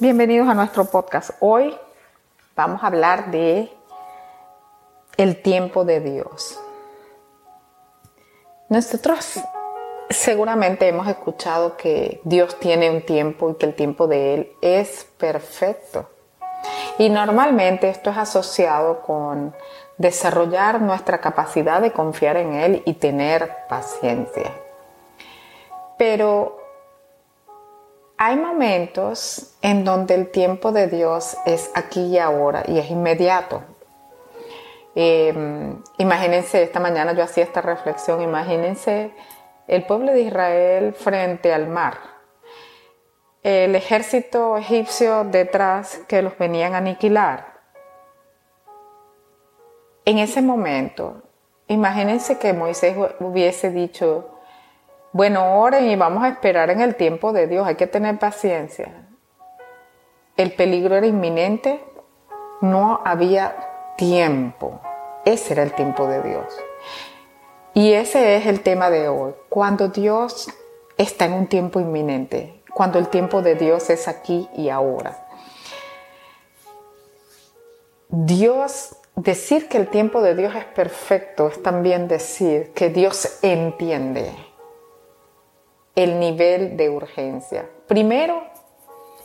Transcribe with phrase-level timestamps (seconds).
[0.00, 1.30] Bienvenidos a nuestro podcast.
[1.38, 1.72] Hoy
[2.56, 3.72] vamos a hablar de
[5.16, 6.58] el tiempo de Dios.
[8.68, 9.38] Nosotros
[10.10, 15.06] seguramente hemos escuchado que Dios tiene un tiempo y que el tiempo de Él es
[15.16, 16.10] perfecto.
[16.98, 19.54] Y normalmente esto es asociado con
[19.96, 24.50] desarrollar nuestra capacidad de confiar en Él y tener paciencia.
[25.96, 26.63] Pero
[28.16, 33.62] hay momentos en donde el tiempo de Dios es aquí y ahora y es inmediato.
[34.94, 39.12] Em, imagínense, esta mañana yo hacía esta reflexión, imagínense
[39.66, 41.98] el pueblo de Israel frente al mar,
[43.42, 47.54] el ejército egipcio detrás que los venían a aniquilar.
[50.04, 51.22] En ese momento,
[51.66, 54.33] imagínense que Moisés hubiese dicho,
[55.14, 59.06] bueno, oren y vamos a esperar en el tiempo de Dios, hay que tener paciencia.
[60.36, 61.80] El peligro era inminente,
[62.60, 64.80] no había tiempo.
[65.24, 66.58] Ese era el tiempo de Dios.
[67.74, 69.34] Y ese es el tema de hoy.
[69.48, 70.48] Cuando Dios
[70.96, 75.28] está en un tiempo inminente, cuando el tiempo de Dios es aquí y ahora.
[78.08, 84.34] Dios, decir que el tiempo de Dios es perfecto es también decir que Dios entiende
[85.94, 87.68] el nivel de urgencia.
[87.86, 88.42] Primero,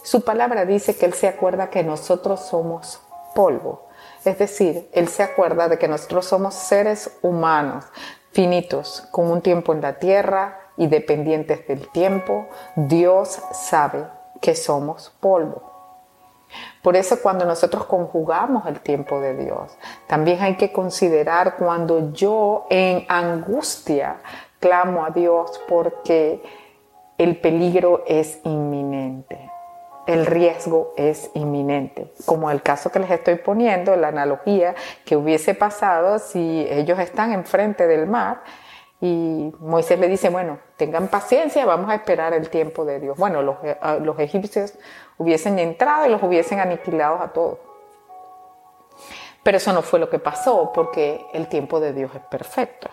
[0.04, 3.02] su palabra dice que Él se acuerda que nosotros somos
[3.36, 3.88] polvo.
[4.26, 7.86] Es decir, Él se acuerda de que nosotros somos seres humanos,
[8.32, 12.48] finitos, con un tiempo en la tierra y dependientes del tiempo.
[12.76, 14.06] Dios sabe
[14.42, 15.70] que somos polvo.
[16.82, 19.72] Por eso cuando nosotros conjugamos el tiempo de Dios,
[20.08, 24.22] también hay que considerar cuando yo en angustia
[24.60, 26.42] clamo a Dios porque
[27.18, 29.52] el peligro es inminente,
[30.08, 35.54] el riesgo es inminente, como el caso que les estoy poniendo, la analogía que hubiese
[35.54, 38.42] pasado si ellos están enfrente del mar
[39.02, 43.18] y Moisés le dice, bueno, tengan paciencia, vamos a esperar el tiempo de Dios.
[43.18, 44.74] Bueno, los, eh, los egipcios
[45.18, 47.60] hubiesen entrado y los hubiesen aniquilado a todos.
[49.42, 52.90] Pero eso no fue lo que pasó porque el tiempo de Dios es perfecto.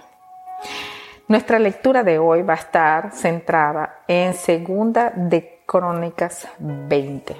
[1.28, 7.36] Nuestra lectura de hoy va a estar centrada en Segunda de Crónicas 20.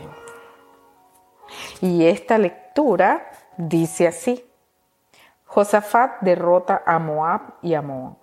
[1.83, 4.45] Y esta lectura dice así:
[5.45, 8.15] Josafat derrota a Moab y a Moab.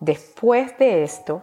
[0.00, 1.42] Después de esto,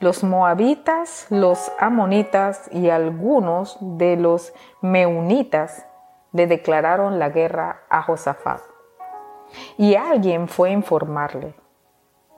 [0.00, 5.84] los moabitas, los amonitas y algunos de los meunitas
[6.32, 8.62] le declararon la guerra a Josafat.
[9.76, 11.54] Y alguien fue a informarle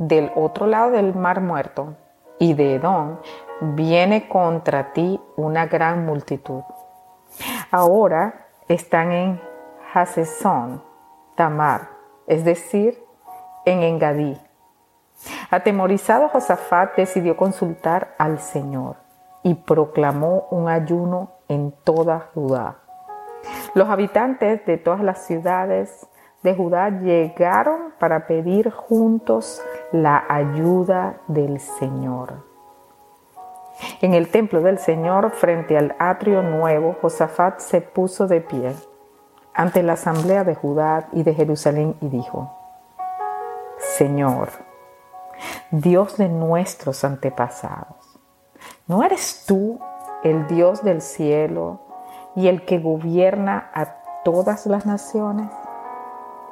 [0.01, 1.95] del otro lado del mar muerto
[2.39, 3.19] y de Edom
[3.61, 6.63] viene contra ti una gran multitud.
[7.71, 9.41] Ahora están en
[9.93, 10.83] Hasesón,
[11.37, 11.91] Tamar,
[12.27, 13.05] es decir,
[13.67, 14.41] en Engadí.
[15.51, 18.97] Atemorizado Josafat decidió consultar al Señor
[19.43, 22.79] y proclamó un ayuno en toda Judá.
[23.75, 26.07] Los habitantes de todas las ciudades
[26.43, 29.63] de Judá llegaron para pedir juntos
[29.93, 32.45] la ayuda del Señor.
[34.01, 38.75] En el templo del Señor, frente al atrio nuevo, Josafat se puso de pie
[39.55, 42.51] ante la asamblea de Judá y de Jerusalén y dijo,
[43.79, 44.51] Señor,
[45.71, 48.19] Dios de nuestros antepasados,
[48.87, 49.81] ¿no eres tú
[50.23, 51.81] el Dios del cielo
[52.37, 53.87] y el que gobierna a
[54.23, 55.51] todas las naciones?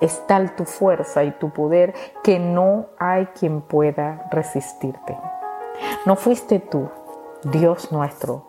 [0.01, 5.19] Es tal tu fuerza y tu poder que no hay quien pueda resistirte.
[6.07, 6.89] No fuiste tú,
[7.45, 8.49] Dios nuestro,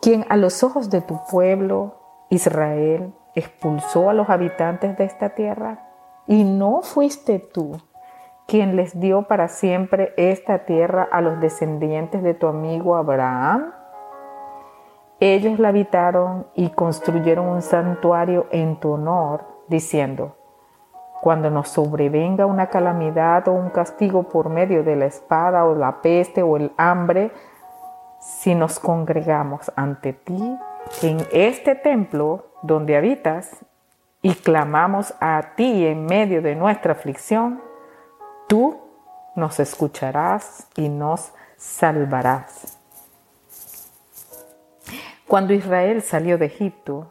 [0.00, 1.94] quien a los ojos de tu pueblo,
[2.28, 5.88] Israel, expulsó a los habitantes de esta tierra.
[6.26, 7.78] Y no fuiste tú
[8.46, 13.72] quien les dio para siempre esta tierra a los descendientes de tu amigo Abraham.
[15.20, 20.36] Ellos la habitaron y construyeron un santuario en tu honor diciendo,
[21.20, 26.02] cuando nos sobrevenga una calamidad o un castigo por medio de la espada o la
[26.02, 27.32] peste o el hambre,
[28.20, 30.58] si nos congregamos ante ti
[31.02, 33.64] en este templo donde habitas
[34.22, 37.62] y clamamos a ti en medio de nuestra aflicción,
[38.48, 38.78] tú
[39.34, 42.78] nos escucharás y nos salvarás.
[45.26, 47.08] Cuando Israel salió de Egipto,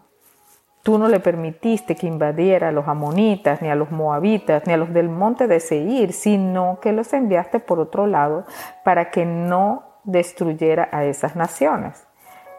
[0.83, 4.77] Tú no le permitiste que invadiera a los amonitas, ni a los moabitas, ni a
[4.77, 8.43] los del monte de Seir, sino que los enviaste por otro lado
[8.83, 12.05] para que no destruyera a esas naciones.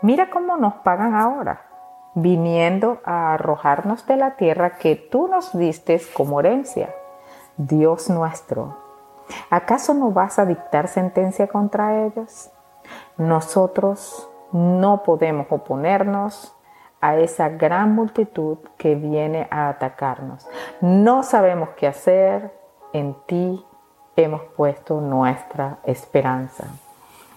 [0.01, 1.67] mira cómo nos pagan ahora,
[2.15, 6.95] viniendo a arrojarnos de la tierra que tú nos diste como herencia.
[7.59, 8.79] Dios nuestro,
[9.51, 12.51] ¿acaso no vas a dictar sentencia contra ellos?
[13.19, 16.55] Nosotros no podemos oponernos
[17.05, 20.47] a esa gran multitud que viene a atacarnos.
[20.81, 22.51] No sabemos qué hacer,
[22.95, 23.63] en ti
[24.17, 26.65] hemos puesto nuestra esperanza.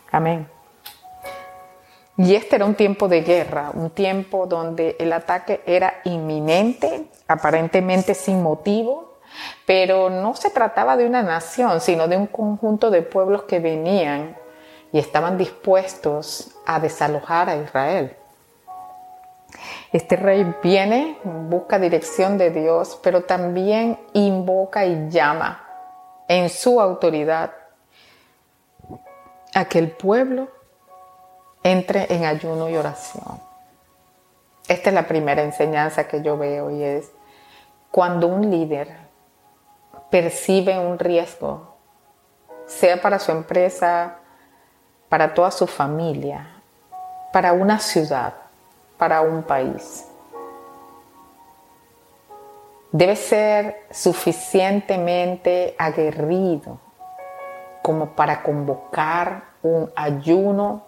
[0.10, 0.48] Amén.
[2.16, 8.14] Y este era un tiempo de guerra, un tiempo donde el ataque era inminente, aparentemente
[8.14, 9.18] sin motivo,
[9.66, 14.38] pero no se trataba de una nación, sino de un conjunto de pueblos que venían
[14.94, 18.16] y estaban dispuestos a desalojar a Israel.
[19.92, 25.64] Este rey viene, busca dirección de Dios, pero también invoca y llama
[26.28, 27.52] en su autoridad
[29.54, 30.50] a que el pueblo
[31.64, 33.40] entre en ayuno y oración.
[34.68, 37.12] Esta es la primera enseñanza que yo veo y es
[37.90, 38.98] cuando un líder
[40.10, 41.78] percibe un riesgo,
[42.66, 44.18] sea para su empresa,
[45.10, 46.62] para toda su familia,
[47.32, 48.34] para una ciudad,
[48.98, 50.08] para un país,
[52.92, 56.80] debe ser suficientemente aguerrido
[57.82, 60.84] como para convocar un ayuno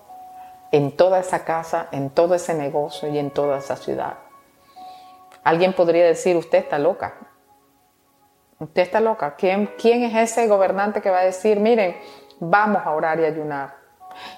[0.71, 4.15] en toda esa casa, en todo ese negocio y en toda esa ciudad.
[5.43, 7.15] Alguien podría decir, usted está loca.
[8.59, 9.35] Usted está loca.
[9.35, 11.95] ¿Quién, ¿Quién es ese gobernante que va a decir, miren,
[12.39, 13.78] vamos a orar y ayunar?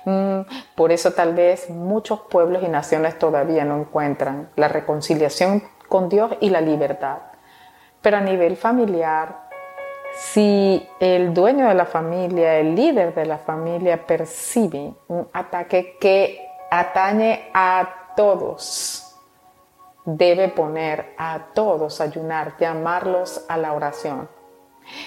[0.06, 0.42] Mm,
[0.76, 6.32] por eso tal vez muchos pueblos y naciones todavía no encuentran la reconciliación con Dios
[6.40, 7.18] y la libertad.
[8.02, 9.50] Pero a nivel familiar,
[10.14, 16.48] si el dueño de la familia, el líder de la familia percibe un ataque que
[16.70, 19.16] atañe a todos,
[20.06, 24.28] debe poner a todos a ayunar, llamarlos a la oración.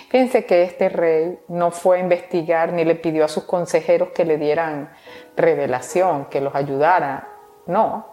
[0.09, 4.25] Fíjense que este rey no fue a investigar ni le pidió a sus consejeros que
[4.25, 4.91] le dieran
[5.37, 7.29] revelación, que los ayudara.
[7.67, 8.06] No,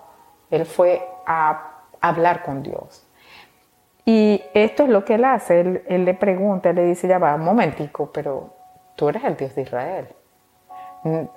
[0.49, 3.07] él fue a hablar con Dios.
[4.05, 5.59] Y esto es lo que él hace.
[5.59, 8.53] Él, le pregunta, le dice, ya va, un momentico, pero
[8.95, 10.07] tú eres el Dios de Israel.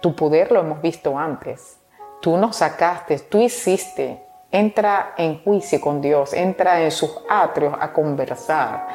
[0.01, 1.79] Tu poder lo hemos visto antes.
[2.21, 4.23] Tú nos sacaste, tú hiciste.
[4.51, 8.87] Entra en juicio con Dios, entra en sus atrios a conversar.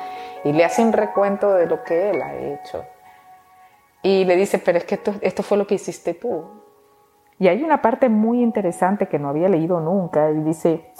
[0.43, 2.85] Y le hace un recuento de lo que él ha hecho.
[4.01, 6.45] Y le dice, pero es que esto, esto fue lo que hiciste tú.
[7.37, 10.29] Y hay una parte muy interesante que no había leído nunca.
[10.31, 10.91] Y dice,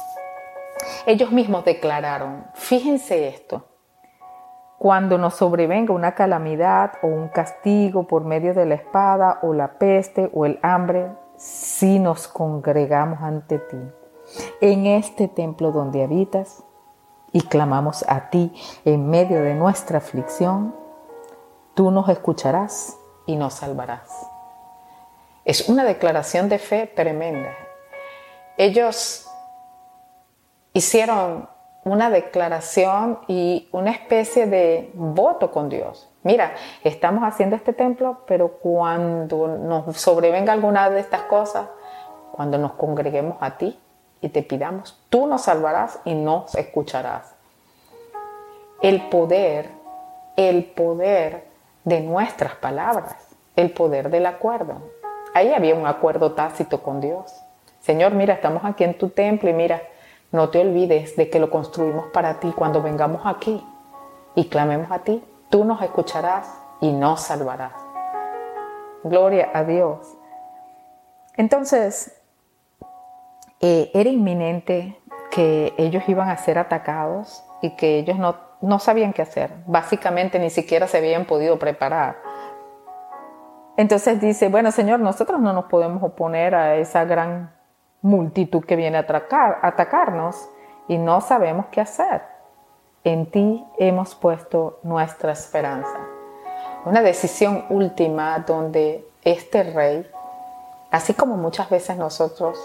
[1.06, 3.66] ellos mismos declararon, fíjense esto,
[4.78, 9.78] cuando nos sobrevenga una calamidad o un castigo por medio de la espada o la
[9.78, 13.78] peste o el hambre, si nos congregamos ante ti,
[14.62, 16.64] en este templo donde habitas,
[17.32, 18.54] y clamamos a ti
[18.86, 20.76] en medio de nuestra aflicción,
[21.74, 24.10] tú nos escucharás y nos salvarás.
[25.46, 27.52] Es una declaración de fe tremenda.
[28.58, 29.28] Ellos
[30.74, 31.50] hicieron
[31.84, 36.10] una declaración y una especie de voto con Dios.
[36.24, 36.54] Mira,
[36.84, 41.68] estamos haciendo este templo, pero cuando nos sobrevenga alguna de estas cosas,
[42.32, 43.80] cuando nos congreguemos a ti
[44.22, 47.34] y te pidamos, tú nos salvarás y nos escucharás.
[48.82, 49.70] El poder,
[50.36, 51.46] el poder
[51.84, 53.16] de nuestras palabras,
[53.56, 54.82] el poder del acuerdo.
[55.34, 57.34] Ahí había un acuerdo tácito con Dios.
[57.82, 59.82] Señor, mira, estamos aquí en tu templo y mira,
[60.32, 63.64] no te olvides de que lo construimos para ti cuando vengamos aquí
[64.36, 65.24] y clamemos a ti.
[65.50, 66.48] Tú nos escucharás
[66.82, 67.74] y nos salvarás.
[69.04, 70.00] Gloria a Dios.
[71.36, 72.19] Entonces,
[73.62, 75.00] eh, era inminente
[75.32, 79.52] que ellos iban a ser atacados y que ellos no, no sabían qué hacer.
[79.66, 82.18] Básicamente ni siquiera se habían podido preparar.
[83.78, 87.52] Entonces dice, bueno Señor, nosotros no nos podemos oponer a esa gran
[88.02, 89.06] multitud que viene a
[89.62, 90.50] atacarnos
[90.88, 92.22] y no sabemos qué hacer.
[93.04, 95.98] En ti hemos puesto nuestra esperanza.
[96.86, 100.10] Una decisión última donde este rey,
[100.92, 102.60] así como muchas veces nosotros,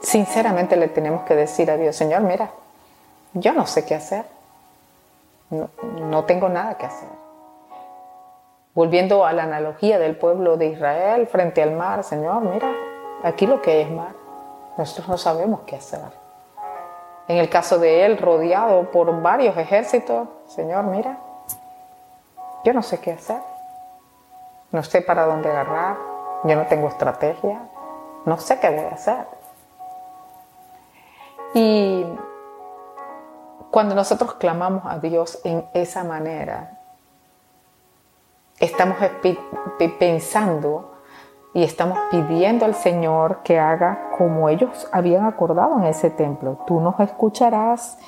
[0.00, 2.50] sinceramente le tenemos que decir a Dios, Señor, mira,
[3.34, 4.24] yo no sé qué hacer.
[5.50, 5.68] No,
[6.00, 7.08] no tengo nada que hacer.
[8.74, 12.72] Volviendo a la analogía del pueblo de Israel frente al mar, Señor, mira,
[13.24, 14.20] aquí lo que es mar
[14.80, 16.00] nosotros no sabemos qué hacer.
[17.28, 21.18] En el caso de él, rodeado por varios ejércitos, Señor, mira,
[22.64, 23.40] yo no sé qué hacer.
[24.72, 25.96] No sé para dónde agarrar.
[26.44, 27.60] Yo no tengo estrategia.
[28.24, 29.26] No sé qué voy a hacer.
[31.54, 32.04] Y
[33.70, 36.78] cuando nosotros clamamos a Dios en esa manera,
[38.58, 38.98] estamos
[39.98, 40.94] pensando
[41.52, 46.58] y estamos pidiendo al Señor que haga como ellos habían acordado en ese templo.
[46.66, 47.98] Tú nos escucharás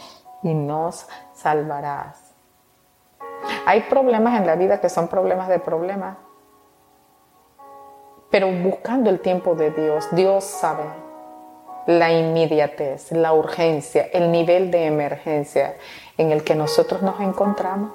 [0.43, 2.35] y nos salvarás.
[3.67, 6.17] Hay problemas en la vida que son problemas de problemas,
[8.31, 11.02] pero buscando el tiempo de Dios, Dios sabe
[11.87, 15.77] la inmediatez, la urgencia, el nivel de emergencia
[16.17, 17.93] en el que nosotros nos encontramos.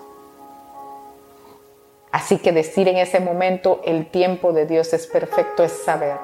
[2.12, 6.18] Así que decir en ese momento el tiempo de Dios es perfecto es saber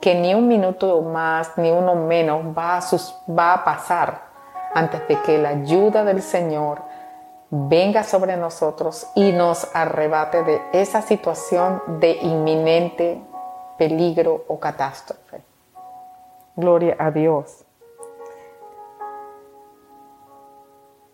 [0.00, 2.80] que ni un minuto más ni uno menos va a,
[3.30, 4.22] va a pasar
[4.74, 6.82] antes de que la ayuda del Señor
[7.50, 13.20] venga sobre nosotros y nos arrebate de esa situación de inminente
[13.78, 15.45] peligro o catástrofe.
[16.56, 17.64] Gloria a Dios.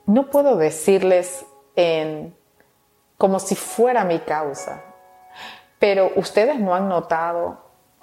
[0.06, 1.44] No puedo decirles
[1.76, 2.34] en
[3.22, 4.82] como si fuera mi causa.
[5.78, 7.56] Pero ustedes no han notado,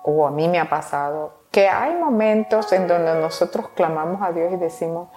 [0.03, 4.53] o a mí me ha pasado, que hay momentos en donde nosotros clamamos a Dios
[4.53, 5.09] y decimos,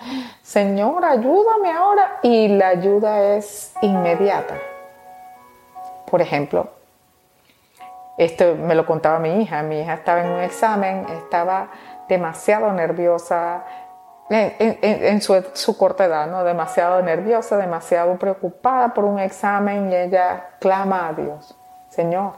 [0.42, 4.54] Señor, ayúdame ahora, y la ayuda es inmediata.
[6.10, 6.68] Por ejemplo,
[8.18, 11.68] esto me lo contaba mi hija, mi hija estaba en un examen, estaba
[12.12, 13.64] demasiado nerviosa,
[14.28, 16.44] en, su, corta edad, ¿no?
[16.44, 21.56] demasiado nerviosa, demasiado preocupada por un examen y ella clama a Dios,
[21.88, 22.32] Señor,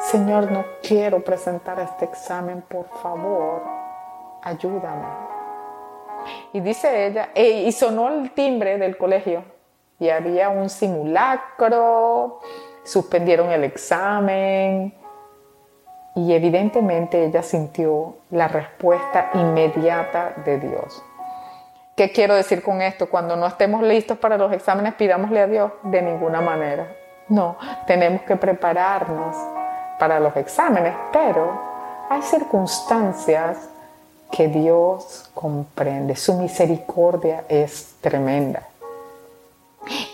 [0.00, 3.62] Señor, no quiero presentar este examen, por favor,
[4.42, 5.08] ayúdame.
[6.52, 9.44] Y dice ella, y sonó el timbre del colegio
[9.98, 12.40] y había un simulacro,
[12.84, 14.94] suspendieron el examen,
[16.18, 21.00] y evidentemente ella sintió la respuesta inmediata de Dios.
[21.94, 23.08] ¿Qué quiero decir con esto?
[23.08, 26.88] Cuando no estemos listos para los exámenes, pidámosle a Dios de ninguna manera.
[27.28, 27.56] No,
[27.86, 29.36] tenemos que prepararnos
[30.00, 31.60] para los exámenes, pero
[32.10, 33.68] hay circunstancias
[34.32, 36.16] que Dios comprende.
[36.16, 38.62] Su misericordia es tremenda.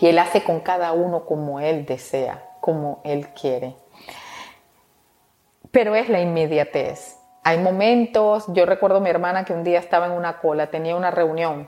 [0.01, 3.73] Y Él hace con cada uno como Él desea, como Él quiere
[5.75, 7.17] pero es la inmediatez.
[7.43, 10.95] Hay momentos, yo recuerdo a mi hermana que un día estaba en una cola, tenía
[10.95, 11.67] una reunión.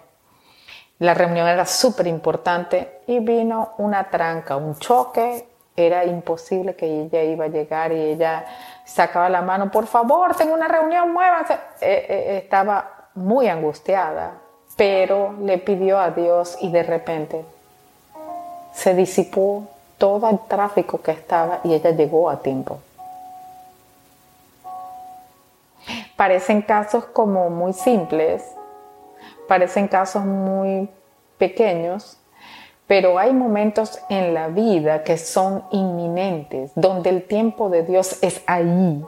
[0.99, 5.45] La reunión era súper importante y vino una tranca, un choque.
[5.75, 8.45] Era imposible que ella iba a llegar y ella
[8.85, 11.57] sacaba la mano, por favor, tengo una reunión, muévanse.
[11.81, 14.35] Eh, estaba muy angustiada,
[14.77, 17.43] pero le pidió a Dios y de repente
[18.71, 22.79] se disipó todo el tráfico que estaba y ella llegó a tiempo.
[26.17, 28.43] Parecen casos como muy simples,
[29.47, 30.89] parecen casos muy
[31.37, 32.19] pequeños,
[32.87, 38.43] pero hay momentos en la vida que son inminentes, donde el tiempo de Dios es
[38.47, 39.05] ahí,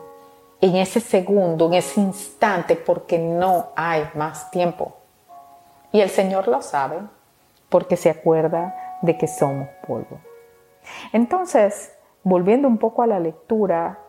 [0.61, 4.93] en ese segundo, en ese instante, porque no hay más tiempo.
[5.91, 6.99] Y el Señor lo sabe,
[7.69, 10.19] porque se acuerda de que somos polvo.
[11.13, 13.99] Entonces, volviendo un poco a la lectura,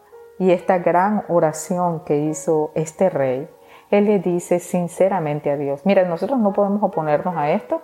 [0.40, 3.46] y esta gran oración que hizo este rey,
[3.90, 7.82] él le dice sinceramente a Dios, mira, nosotros no podemos oponernos a esto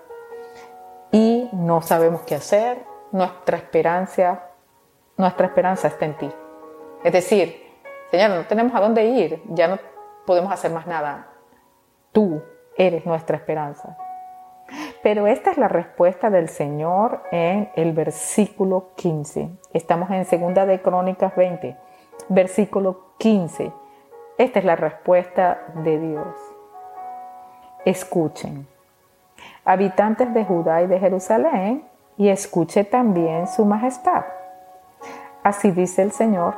[1.12, 2.82] y no sabemos qué hacer,
[3.12, 4.44] nuestra esperanza,
[5.18, 6.32] nuestra esperanza está en ti.
[7.04, 7.62] Es decir,
[8.10, 9.78] Señor, no tenemos a dónde ir, ya no
[10.24, 11.28] podemos hacer más nada.
[12.10, 12.42] Tú
[12.78, 13.98] eres nuestra esperanza.
[15.02, 19.50] Pero esta es la respuesta del Señor en el versículo 15.
[19.74, 21.84] Estamos en segunda de Crónicas 20
[22.28, 23.72] versículo 15.
[24.38, 26.36] Esta es la respuesta de Dios.
[27.84, 28.66] Escuchen,
[29.64, 34.24] habitantes de Judá y de Jerusalén, y escuche también su majestad.
[35.42, 36.54] Así dice el Señor,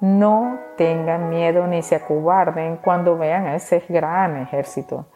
[0.00, 5.06] no tengan miedo ni se acobarden cuando vean a ese gran ejército,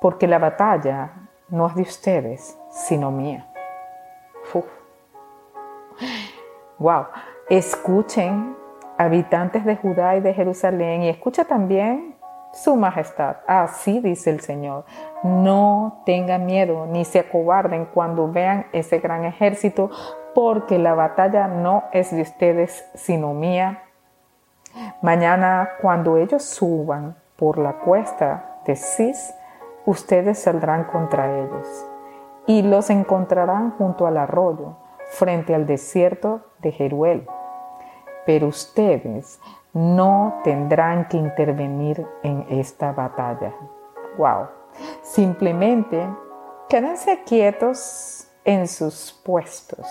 [0.00, 1.12] porque la batalla
[1.48, 3.46] no es de ustedes, sino mía.
[6.78, 7.06] Wow,
[7.48, 8.56] escuchen
[9.00, 12.16] habitantes de Judá y de Jerusalén, y escucha también
[12.52, 13.36] su majestad.
[13.46, 14.84] Así dice el Señor.
[15.22, 19.90] No tengan miedo ni se acobarden cuando vean ese gran ejército,
[20.34, 23.84] porque la batalla no es de ustedes, sino mía.
[25.00, 29.34] Mañana, cuando ellos suban por la cuesta de Cis,
[29.86, 31.86] ustedes saldrán contra ellos
[32.46, 34.76] y los encontrarán junto al arroyo,
[35.12, 37.26] frente al desierto de Jeruel
[38.30, 39.40] pero ustedes
[39.72, 43.52] no tendrán que intervenir en esta batalla.
[44.16, 44.46] ¡Wow!
[45.02, 46.08] Simplemente
[46.68, 49.84] quédense quietos en sus puestos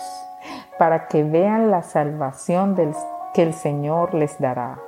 [0.78, 2.74] para que vean la salvación
[3.34, 4.78] que el Señor les dará.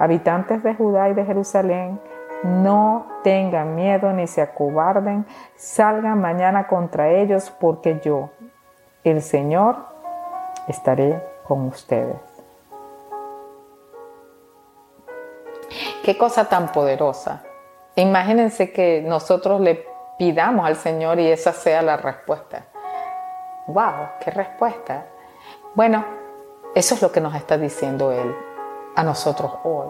[0.00, 2.00] Habitantes de Judá y de Jerusalén,
[2.42, 8.30] no tengan miedo ni se acobarden, salgan mañana contra ellos porque yo,
[9.04, 9.76] el Señor,
[10.66, 12.33] estaré con ustedes.
[16.04, 17.42] Qué cosa tan poderosa.
[17.96, 19.86] Imagínense que nosotros le
[20.18, 22.66] pidamos al Señor y esa sea la respuesta.
[23.68, 24.10] ¡Wow!
[24.20, 25.06] ¡Qué respuesta!
[25.74, 26.04] Bueno,
[26.74, 28.36] eso es lo que nos está diciendo Él
[28.94, 29.88] a nosotros hoy.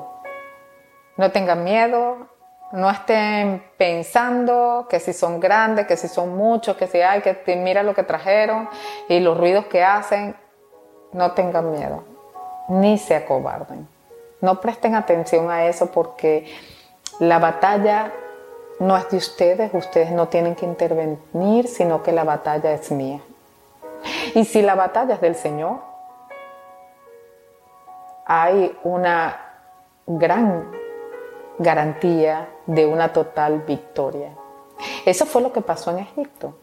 [1.17, 2.29] No tengan miedo,
[2.71, 7.57] no estén pensando que si son grandes, que si son muchos, que si hay, que
[7.57, 8.69] mira lo que trajeron
[9.09, 10.37] y los ruidos que hacen.
[11.11, 12.05] No tengan miedo,
[12.69, 13.94] ni se acobarden.
[14.45, 16.47] No presten atención a eso porque
[17.19, 18.13] la batalla
[18.79, 23.23] no es de ustedes, ustedes no tienen que intervenir, sino que la batalla es mía.
[24.35, 25.79] Y si la batalla es del Señor,
[28.27, 29.41] hay una
[30.07, 30.71] gran
[31.57, 34.29] garantía de una total victoria.
[35.07, 36.55] Eso fue lo que pasó en Egipto.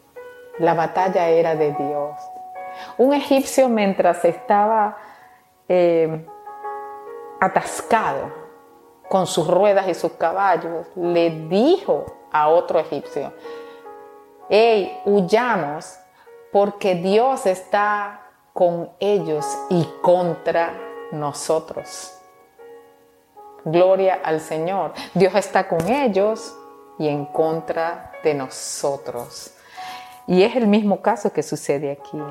[0.60, 2.16] La batalla era de Dios.
[2.96, 4.98] Un egipcio mientras estaba
[5.68, 6.28] eh,
[7.42, 8.30] atascado
[9.08, 13.32] con sus ruedas y sus caballos, le dijo a otro egipcio,
[14.48, 15.98] hey, huyamos
[16.52, 18.20] porque Dios está
[18.52, 20.72] con ellos y contra
[21.10, 22.16] nosotros.
[23.64, 24.92] Gloria al Señor.
[25.12, 26.56] Dios está con ellos
[26.96, 29.52] y en contra de nosotros.
[30.28, 32.22] Y es el mismo caso que sucede aquí.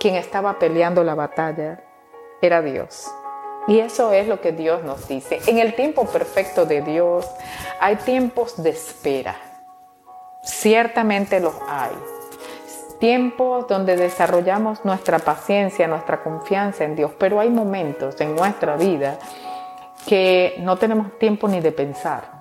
[0.00, 1.84] Quien estaba peleando la batalla
[2.40, 3.10] era Dios.
[3.68, 5.40] Y eso es lo que Dios nos dice.
[5.46, 7.28] En el tiempo perfecto de Dios
[7.80, 9.36] hay tiempos de espera.
[10.42, 11.92] Ciertamente los hay.
[13.00, 19.18] Tiempos donde desarrollamos nuestra paciencia, nuestra confianza en Dios, pero hay momentos en nuestra vida
[20.06, 22.36] que no tenemos tiempo ni de pensar.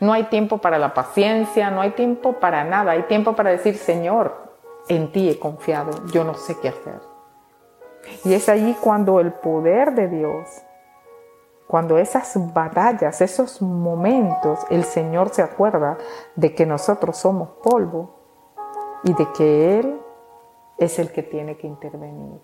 [0.00, 2.92] No hay tiempo para la paciencia, no hay tiempo para nada.
[2.92, 4.54] Hay tiempo para decir, Señor,
[4.88, 7.00] en ti he confiado, yo no sé qué hacer.
[8.24, 10.48] Y es allí cuando el poder de Dios,
[11.70, 15.98] cuando esas batallas, esos momentos, el Señor se acuerda
[16.34, 18.10] de que nosotros somos polvo
[19.04, 20.00] y de que Él
[20.78, 22.40] es el que tiene que intervenir.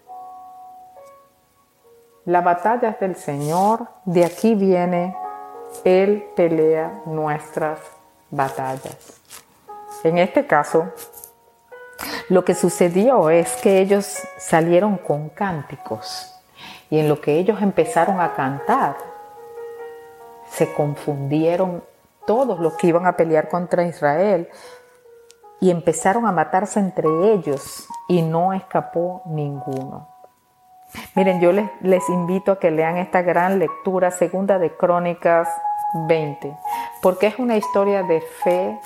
[2.24, 5.16] La batalla es del Señor, de aquí viene,
[5.82, 7.80] Él pelea nuestras
[8.30, 9.20] batallas.
[10.04, 10.92] En este caso,
[12.28, 16.32] lo que sucedió es que ellos salieron con cánticos
[16.90, 19.15] y en lo que ellos empezaron a cantar,
[20.56, 21.84] se confundieron
[22.26, 24.48] todos los que iban a pelear contra Israel
[25.60, 30.08] y empezaron a matarse entre ellos y no escapó ninguno.
[31.14, 35.48] Miren, yo les, invito a que lean esta gran lectura, segunda de Crónicas
[36.08, 36.56] 20,
[37.02, 38.78] porque es una historia de fe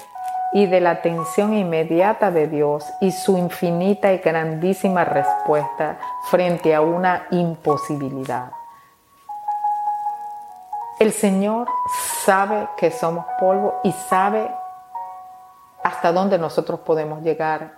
[0.52, 5.98] y de la atención inmediata de Dios y su infinita y grandísima respuesta
[6.30, 8.59] frente a una imposibilidad.
[11.00, 11.66] El Señor
[12.26, 14.54] sabe que somos polvo y sabe
[15.82, 17.72] hasta dónde nosotros podemos llegar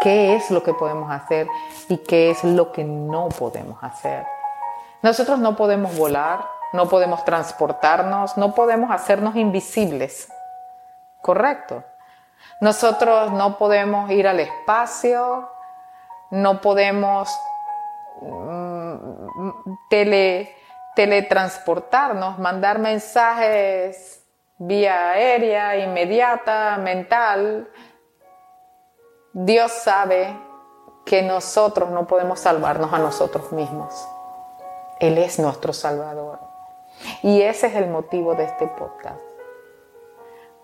[0.00, 1.46] qué es lo que podemos hacer
[1.90, 4.24] y qué es lo que no podemos hacer.
[5.02, 10.32] Nosotros no podemos volar, no podemos transportarnos, no podemos hacernos invisibles.
[11.20, 11.84] ¿Correcto?
[12.62, 15.46] Nosotros no podemos ir al espacio,
[16.30, 17.28] no podemos
[18.22, 19.26] mm,
[20.94, 24.24] teletransportarnos, mandar mensajes
[24.58, 27.68] vía aérea, inmediata, mental,
[29.32, 30.36] Dios sabe
[31.04, 34.06] que nosotros no podemos salvarnos a nosotros mismos.
[35.00, 36.38] Él es nuestro Salvador.
[37.22, 39.20] Y ese es el motivo de este podcast.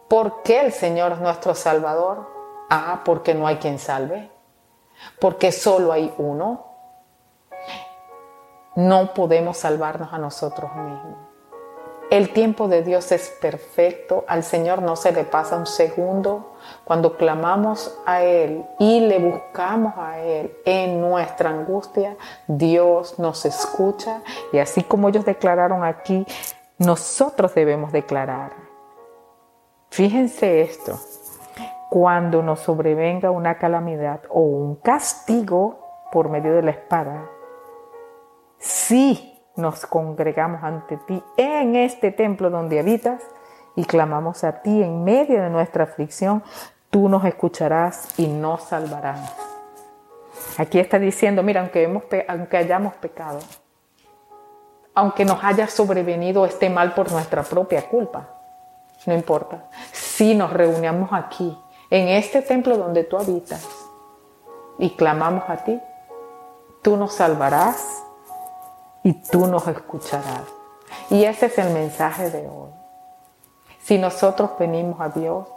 [0.07, 2.29] ¿Por qué el Señor es nuestro Salvador?
[2.71, 4.31] Ah, porque no hay quien salve.
[5.19, 6.68] Porque solo hay uno.
[8.79, 11.17] No podemos salvarnos a nosotros mismos.
[12.12, 16.55] El tiempo de Dios es perfecto, al Señor no se le pasa un segundo.
[16.85, 24.23] Cuando clamamos a Él y le buscamos a Él en nuestra angustia, Dios nos escucha
[24.53, 26.25] y así como ellos declararon aquí,
[26.79, 28.53] nosotros debemos declarar.
[29.91, 31.01] Fíjense esto,
[31.91, 35.81] cuando nos sobrevenga una calamidad o un castigo
[36.12, 37.29] por medio de la espada,
[38.59, 43.23] sí nos congregamos ante ti en este templo donde habitas
[43.75, 46.42] y clamamos a ti en medio de nuestra aflicción,
[46.90, 49.35] tú nos escucharás y nos salvarás.
[50.57, 53.38] Aquí está diciendo, mira, aunque, hayamos pecado,
[54.94, 58.29] aunque nos haya sobrevenido este mal por nuestra propia culpa,
[59.07, 59.68] no importa.
[59.92, 61.57] Si nos reunimos aquí,
[61.90, 63.66] en este templo donde tú habitas,
[64.79, 65.81] y clamamos a ti,
[66.83, 68.03] tú nos salvarás
[69.03, 70.45] y tú nos escucharás.
[71.11, 72.71] Y ese es el mensaje de hoy.
[73.81, 75.49] Si nosotros venimos a Dios,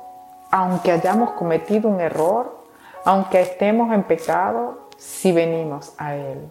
[0.51, 2.61] aunque hayamos cometido un error,
[3.03, 6.49] aunque estemos en pecado, si venimos a Él,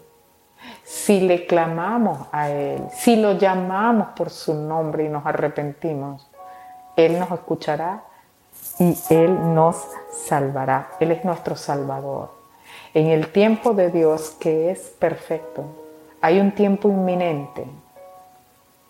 [0.83, 6.29] si le clamamos a Él, si lo llamamos por su nombre y nos arrepentimos,
[6.97, 8.05] Él nos escuchará
[8.79, 9.77] y Él nos
[10.11, 10.91] salvará.
[11.01, 12.33] Él es nuestro Salvador.
[12.93, 15.65] En el tiempo de Dios que es perfecto,
[16.21, 17.67] hay un tiempo inminente,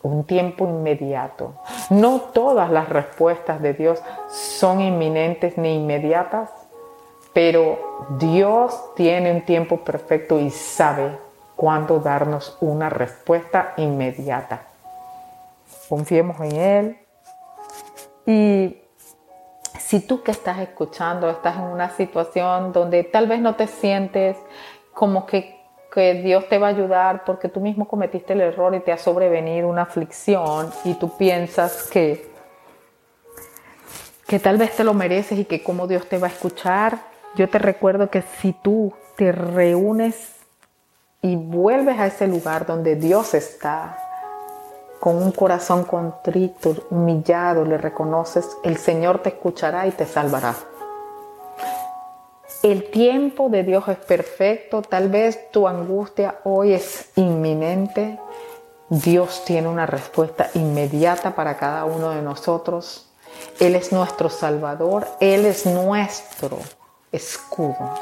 [0.02, 1.54] un tiempo inmediato.
[1.90, 6.50] No todas las respuestas de Dios son inminentes ni inmediatas,
[7.32, 11.18] pero Dios tiene un tiempo perfecto y sabe
[11.54, 14.62] cuándo darnos una respuesta inmediata.
[15.88, 16.98] Confiemos en Él.
[18.26, 18.80] Y
[19.78, 24.36] si tú que estás escuchando estás en una situación donde tal vez no te sientes
[24.94, 25.59] como que,
[25.92, 28.98] que, Dios te va a ayudar porque tú mismo cometiste el error y te ha
[28.98, 32.30] sobrevenido una aflicción y tú piensas que,
[34.26, 36.98] que tal vez te lo mereces y que cómo Dios te va a escuchar,
[37.36, 40.36] yo te recuerdo que si tú te reúnes
[41.22, 43.98] y vuelves a ese lugar donde Dios está,
[45.00, 50.54] con un corazón contrito, humillado, le reconoces, el Señor te escuchará y te salvará.
[52.62, 58.18] El tiempo de Dios es perfecto, tal vez tu angustia hoy es inminente.
[58.90, 63.08] Dios tiene una respuesta inmediata para cada uno de nosotros.
[63.60, 66.58] Él es nuestro Salvador, Él es nuestro
[67.12, 67.94] escudo,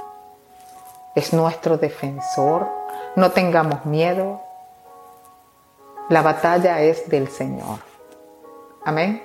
[1.14, 2.66] es nuestro defensor.
[3.14, 4.40] No tengamos miedo,
[6.08, 7.78] la batalla es del Señor.
[8.84, 9.22] Amén.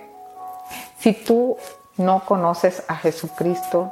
[0.99, 1.57] Si tú
[1.97, 3.91] no conoces a Jesucristo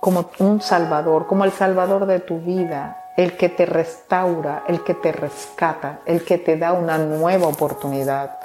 [0.00, 4.94] como un Salvador, como el Salvador de tu vida, el que te restaura, el que
[4.94, 8.38] te rescata, el que te da una nueva oportunidad,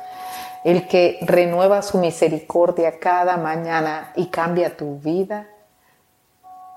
[0.63, 5.47] el que renueva su misericordia cada mañana y cambia tu vida,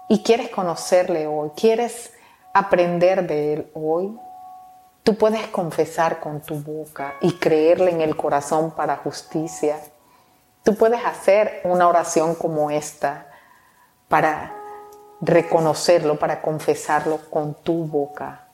[0.09, 2.12] y quieres conocerle hoy, quieres
[2.53, 4.17] aprender de él hoy,
[5.03, 9.79] tú puedes confesar con tu boca y creerle en el corazón para justicia.
[10.62, 13.27] Tú puedes hacer una oración como esta
[14.09, 14.56] para
[15.20, 18.48] reconocerlo, para confesarlo con tu boca.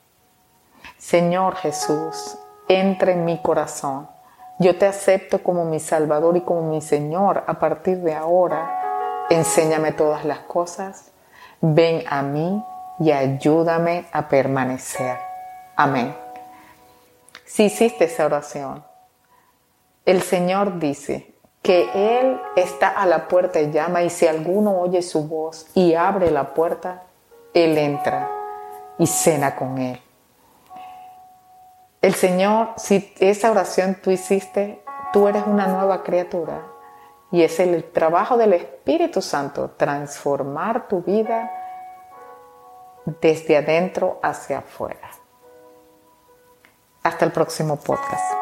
[0.98, 2.36] Señor Jesús,
[2.68, 4.08] entra en mi corazón.
[4.58, 9.26] Yo te acepto como mi Salvador y como mi Señor a partir de ahora.
[9.30, 11.12] Enséñame todas las cosas
[11.62, 12.62] ven a mí
[12.98, 15.16] y ayúdame a permanecer.
[15.76, 16.14] Amén.
[17.46, 18.84] Si hiciste esa oración,
[20.04, 21.31] el Señor dice
[21.62, 25.94] que Él está a la puerta y llama y si alguno oye su voz y
[25.94, 27.04] abre la puerta,
[27.54, 28.30] Él entra
[28.98, 30.00] y cena con Él.
[32.00, 36.62] El Señor, si esa oración tú hiciste, tú eres una nueva criatura
[37.30, 41.50] y es el trabajo del Espíritu Santo transformar tu vida
[43.20, 45.10] desde adentro hacia afuera.
[47.04, 48.41] Hasta el próximo podcast.